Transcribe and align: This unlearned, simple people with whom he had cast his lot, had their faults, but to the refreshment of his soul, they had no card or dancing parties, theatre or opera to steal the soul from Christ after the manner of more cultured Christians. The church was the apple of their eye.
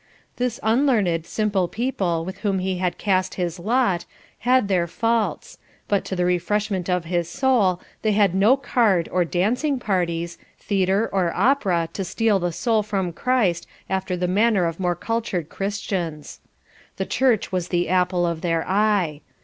This 0.37 0.59
unlearned, 0.63 1.27
simple 1.27 1.67
people 1.67 2.25
with 2.25 2.39
whom 2.39 2.57
he 2.57 2.79
had 2.79 2.97
cast 2.97 3.35
his 3.35 3.59
lot, 3.59 4.07
had 4.39 4.67
their 4.67 4.87
faults, 4.87 5.59
but 5.87 6.03
to 6.05 6.15
the 6.15 6.25
refreshment 6.25 6.89
of 6.89 7.05
his 7.05 7.29
soul, 7.29 7.79
they 8.01 8.13
had 8.13 8.33
no 8.33 8.57
card 8.57 9.07
or 9.11 9.23
dancing 9.23 9.77
parties, 9.77 10.39
theatre 10.57 11.07
or 11.13 11.31
opera 11.35 11.87
to 11.93 12.03
steal 12.03 12.39
the 12.39 12.51
soul 12.51 12.81
from 12.81 13.13
Christ 13.13 13.67
after 13.91 14.17
the 14.17 14.27
manner 14.27 14.65
of 14.65 14.79
more 14.79 14.95
cultured 14.95 15.49
Christians. 15.49 16.39
The 16.97 17.05
church 17.05 17.51
was 17.51 17.67
the 17.67 17.87
apple 17.87 18.25
of 18.25 18.41
their 18.41 18.67
eye. 18.67 19.21